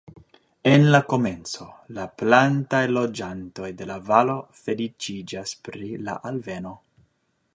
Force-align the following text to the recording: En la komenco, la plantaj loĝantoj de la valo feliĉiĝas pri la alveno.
En 0.69 0.85
la 0.93 1.01
komenco, 1.11 1.67
la 1.97 2.05
plantaj 2.21 2.81
loĝantoj 2.95 3.69
de 3.81 3.89
la 3.91 3.99
valo 4.09 4.39
feliĉiĝas 4.63 5.55
pri 5.67 5.93
la 6.09 6.17
alveno. 6.31 6.77